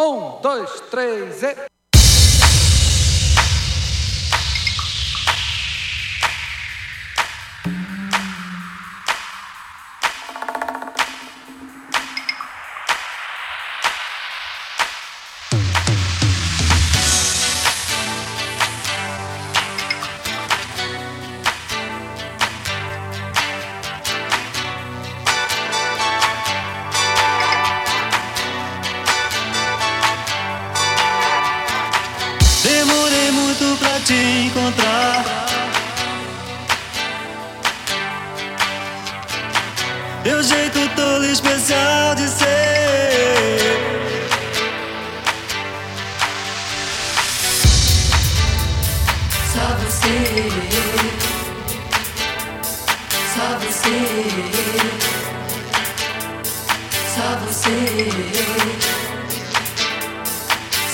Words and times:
Um, 0.00 0.40
dois, 0.40 0.80
três 0.90 1.42
e. 1.42 1.79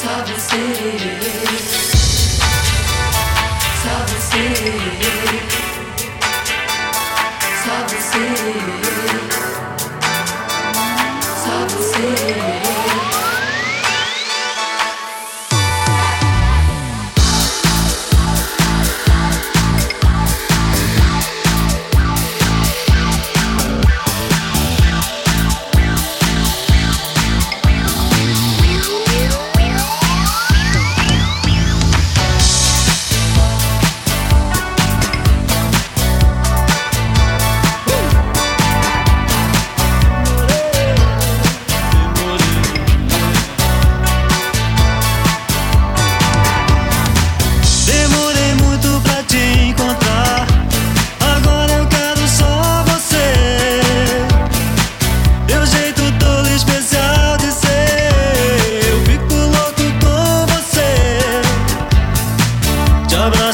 Sovereign 0.06 0.38
state. 0.38 1.00
Sovereign 3.82 4.20
state. 4.20 5.50
Sovereign 7.64 8.02
state. 8.06 8.86
Sovereign 11.42 11.82
state. 11.82 12.75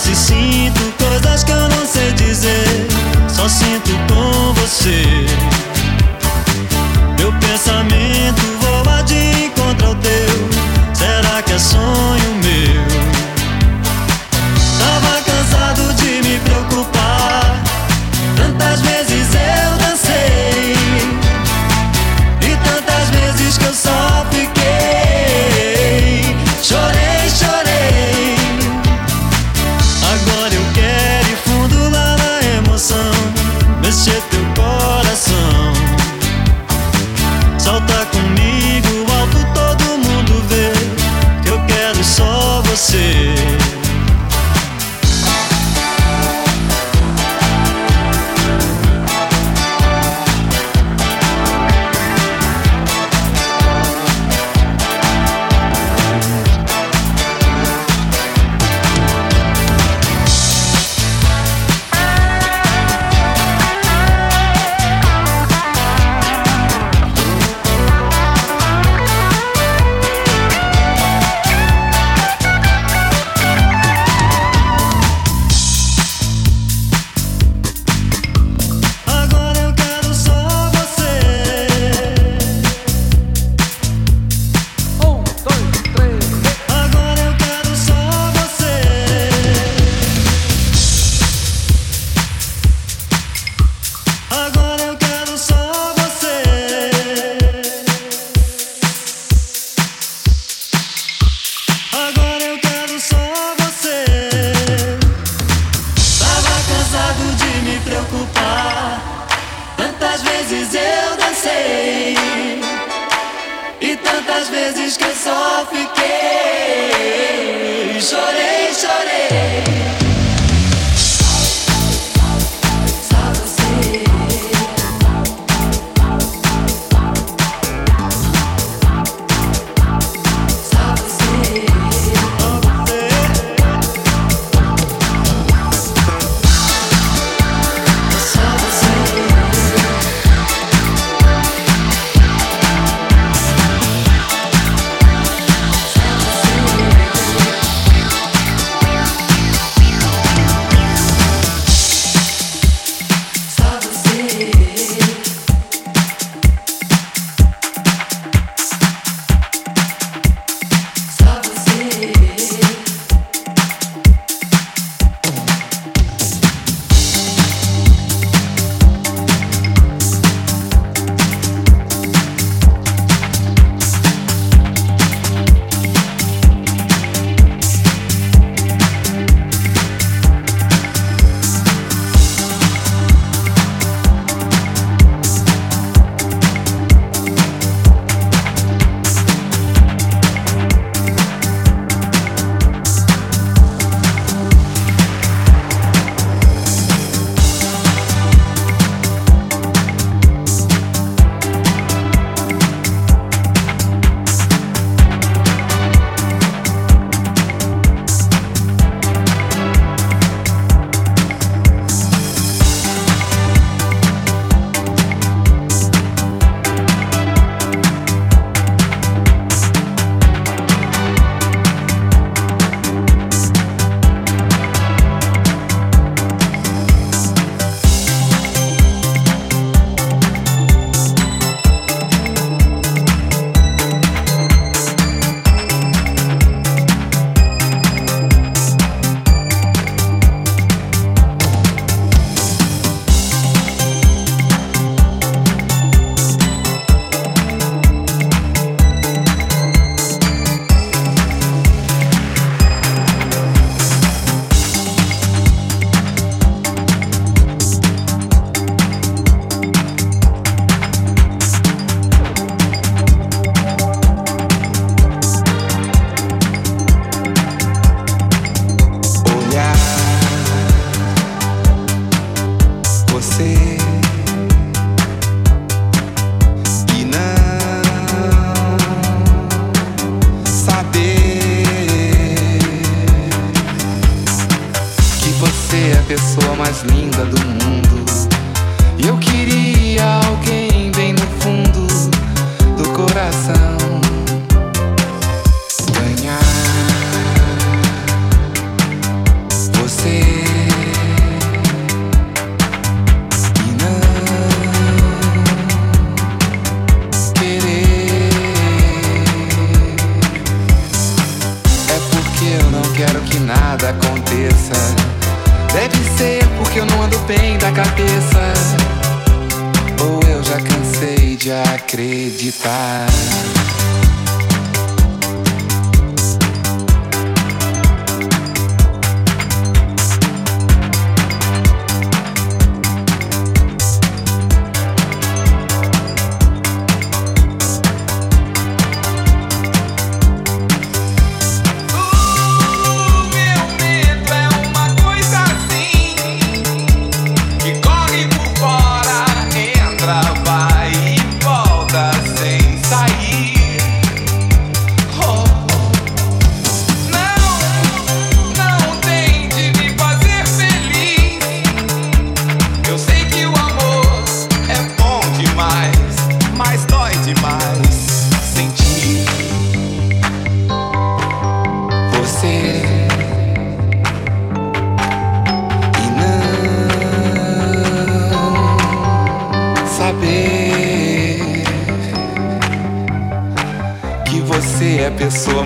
quase 0.03 0.17
sinto 0.17 0.92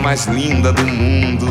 mais 0.07 0.27
linda 0.27 0.73
do 0.73 0.87
mundo. 0.87 1.49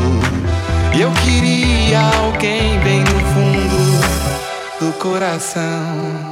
E 0.96 1.02
eu 1.02 1.12
queria 1.12 2.00
alguém 2.00 2.80
bem 2.80 3.00
no 3.00 3.20
fundo 3.34 4.80
do 4.80 4.92
coração. 4.94 6.25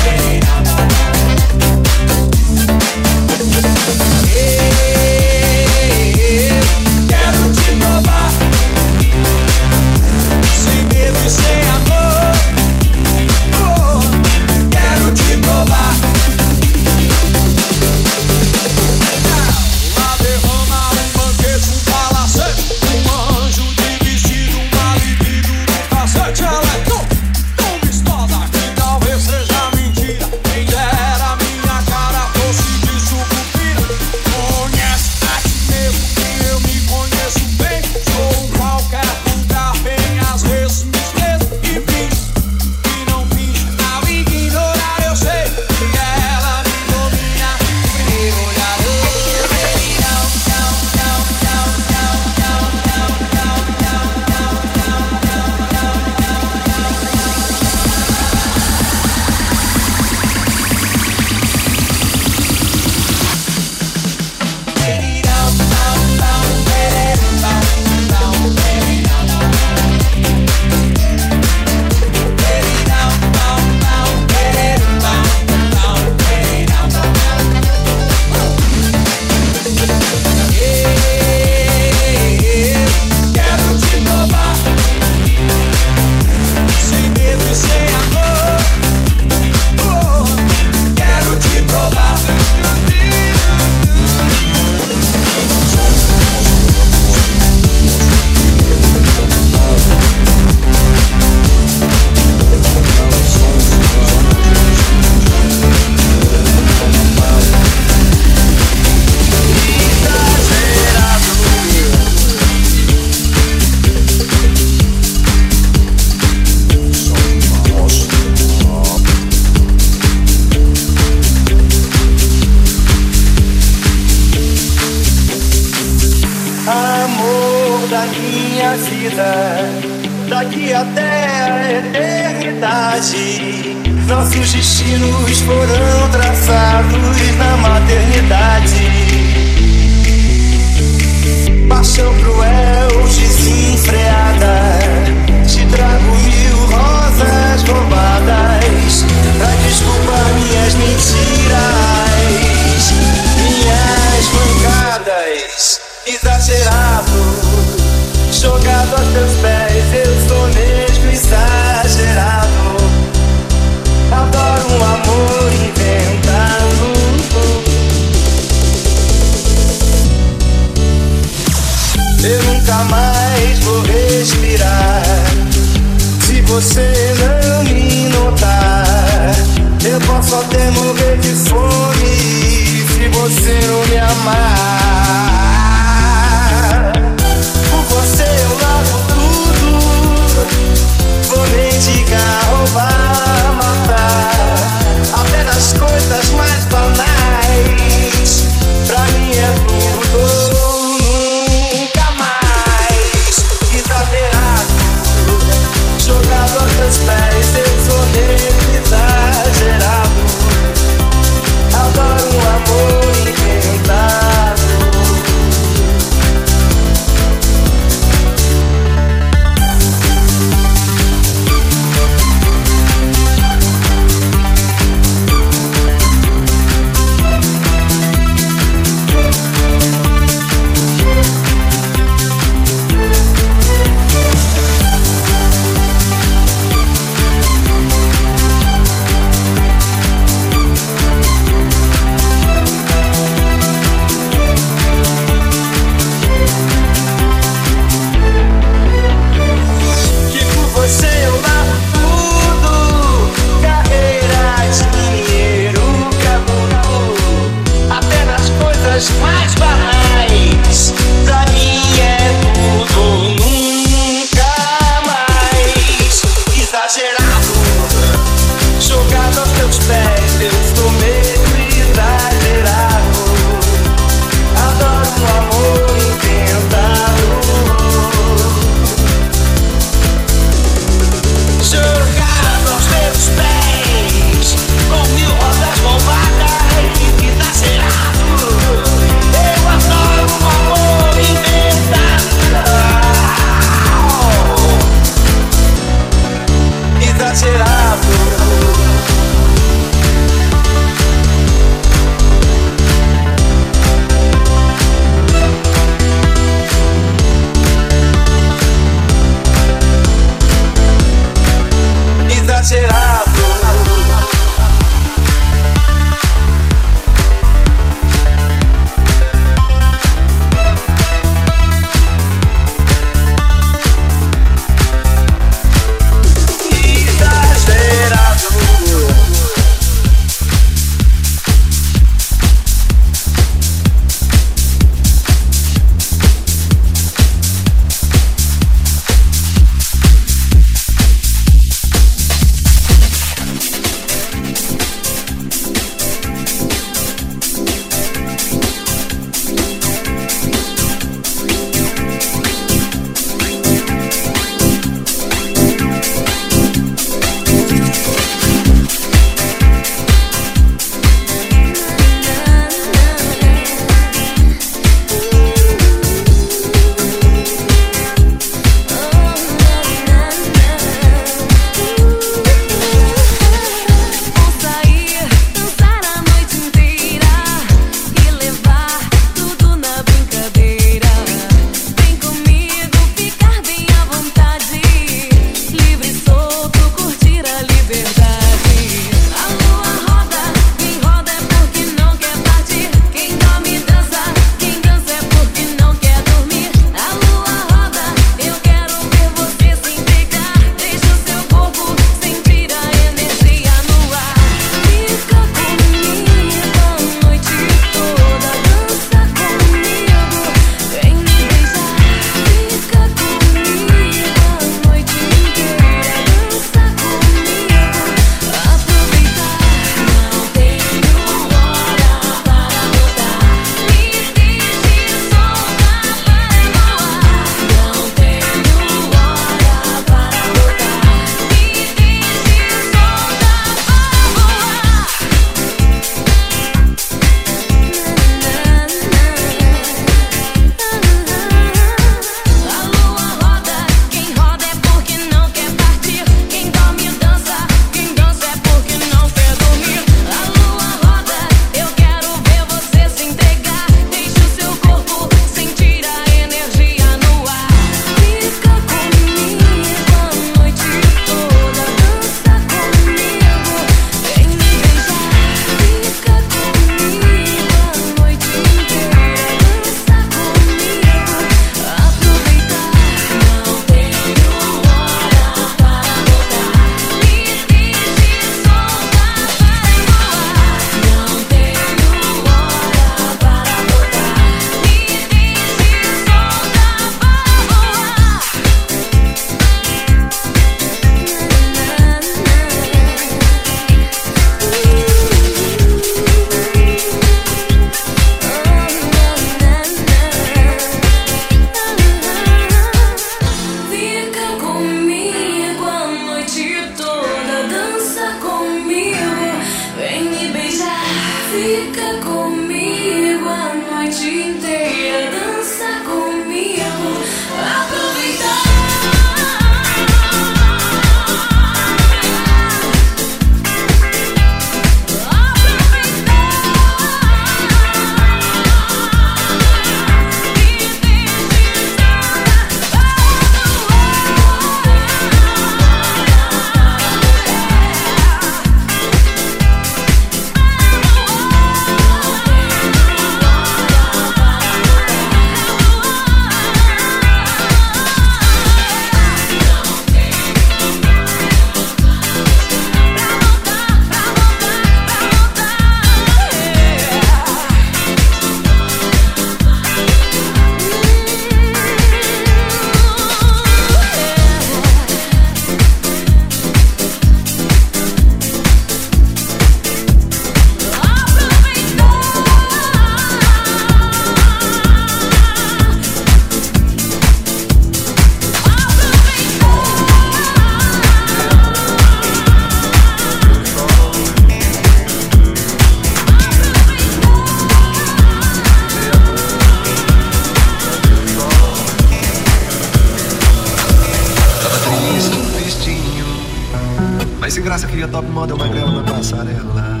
queria 597.92 598.08
top 598.08 598.26
model, 598.28 598.56
magrela 598.56 598.90
na 598.90 599.02
passarela. 599.02 600.00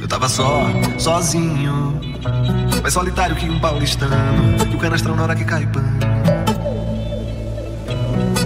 Eu 0.00 0.06
tava 0.06 0.28
só, 0.28 0.62
sozinho, 0.96 2.00
mais 2.80 2.94
solitário 2.94 3.34
que 3.34 3.50
um 3.50 3.58
paulistano. 3.58 4.14
E 4.70 4.74
o 4.74 4.78
canastrão 4.78 5.16
na 5.16 5.24
hora 5.24 5.34
que 5.34 5.44
cai 5.44 5.66
pan. 5.66 5.82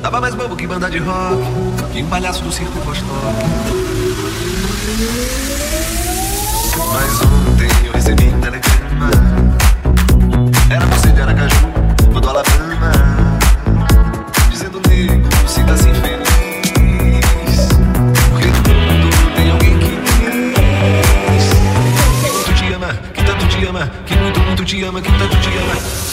Tava 0.01 0.23
mais 0.23 0.35
bobo 0.35 0.57
que 0.57 0.67
banda 0.67 0.91
de 0.91 0.99
rock, 0.99 1.93
que 1.93 2.03
um 2.03 2.09
palhaço 2.09 2.43
do 2.43 2.51
circo 2.51 2.79
Vostok. 2.81 3.13
Mas 6.95 7.21
ontem 7.21 7.87
eu 7.87 7.93
recebi 7.93 8.25
um 8.25 8.41
telegrama. 8.41 9.11
Era 10.71 10.87
você 10.87 11.09
de 11.09 11.21
Aracaju, 11.21 11.67
ou 12.15 12.21
do 12.23 12.29
Alabama. 12.29 13.04
tuciyama, 24.65 25.01
kita 25.01 25.29
chiama. 25.45 26.04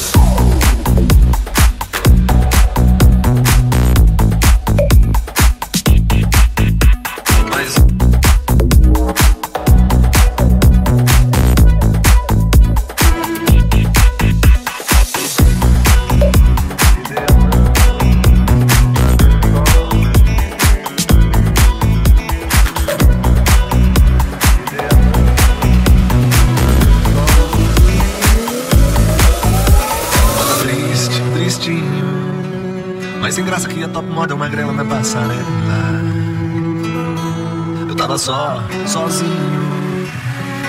tava 38.12 38.18
só, 38.18 38.62
sozinho. 38.88 39.32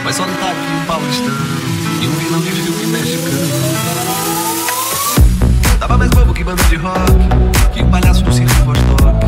Mas 0.04 0.14
só 0.16 0.24
tá 0.24 0.50
aqui 0.50 0.72
um 0.80 0.86
paulistão 0.86 1.34
e 2.00 2.06
um 2.06 2.12
vilão 2.12 2.40
de 2.40 2.50
filme 2.50 2.86
mexicano. 2.86 3.36
Tava 5.80 5.98
mais 5.98 6.10
bobo 6.10 6.32
que 6.32 6.44
banda 6.44 6.62
de 6.64 6.76
rock, 6.76 7.00
que 7.72 7.84
palhaço 7.84 8.22
do 8.22 8.32
circo 8.32 8.54
Vostok. 8.64 9.26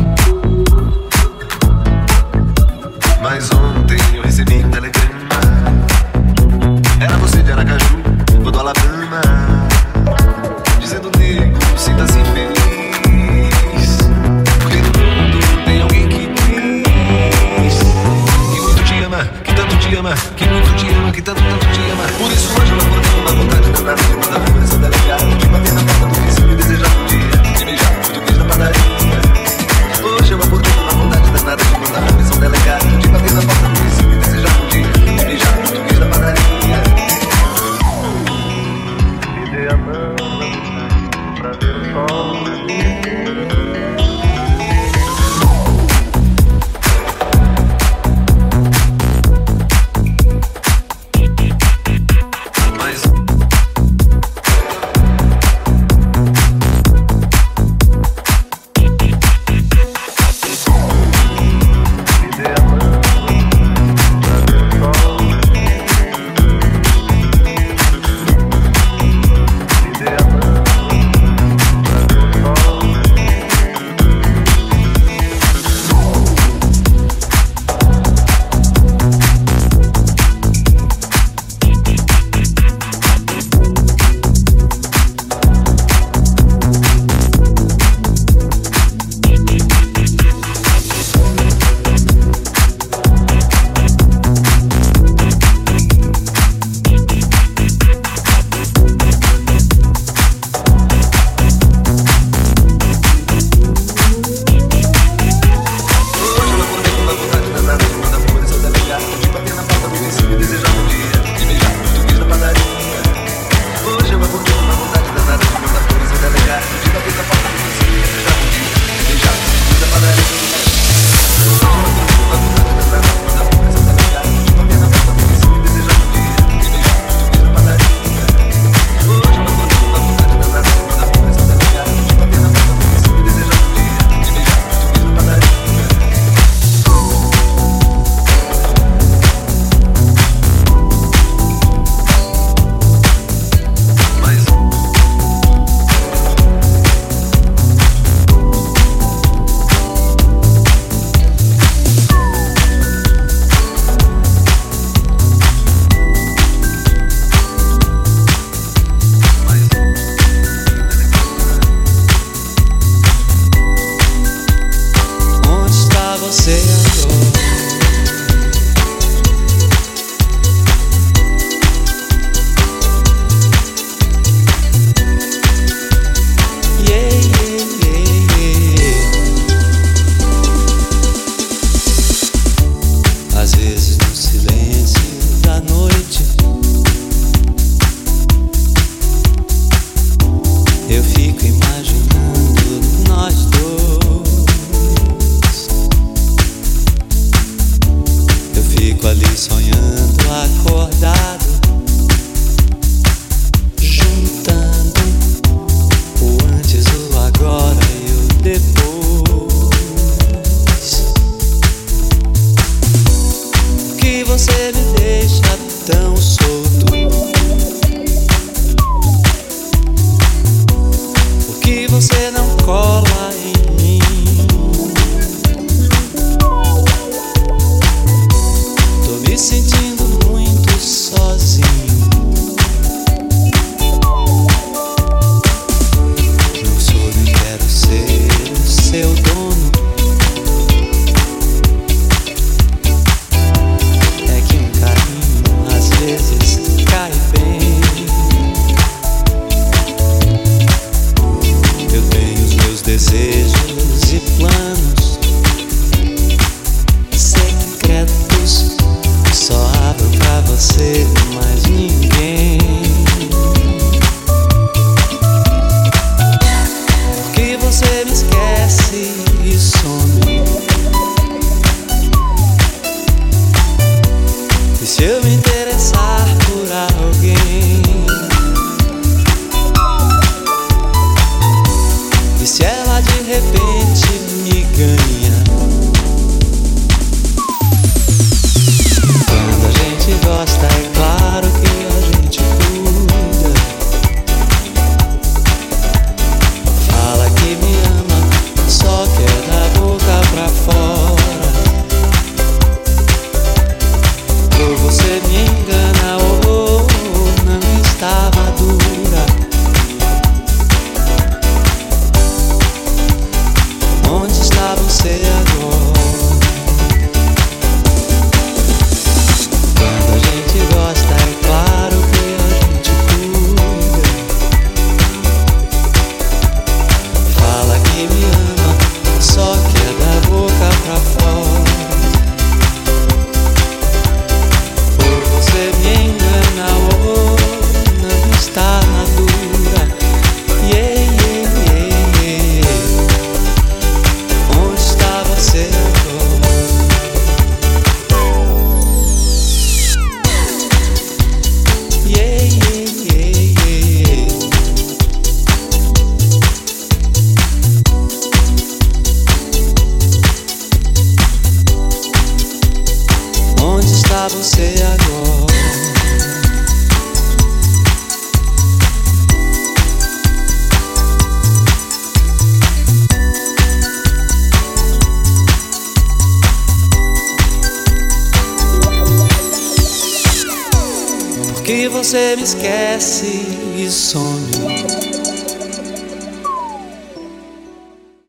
Mais 3.21 3.49
um. 3.51 3.64